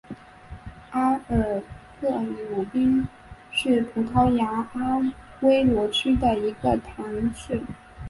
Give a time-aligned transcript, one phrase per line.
[0.89, 1.61] 阿尔
[2.01, 2.09] 克
[2.49, 3.07] 鲁宾
[3.51, 4.97] 是葡萄牙阿
[5.41, 7.61] 威罗区的一个堂区。